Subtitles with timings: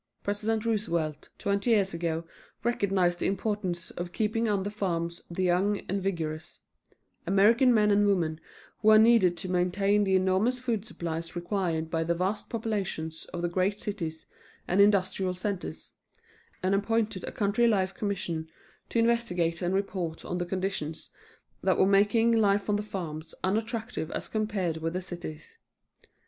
[0.23, 2.23] President Roosevelt twenty years ago
[2.63, 6.61] recognized the importance of keeping on the farms the young and vigorous
[7.27, 8.39] American men and women
[8.79, 13.43] who are needed to maintain the enormous food supplies required by the vast populations of
[13.43, 14.25] the great cities
[14.67, 15.93] and industrial centers,
[16.63, 18.49] and appointed a Country Life Commission
[18.89, 21.11] to investigate and report on the conditions
[21.61, 25.59] that were making life on the farms unattractive as compared with the cities.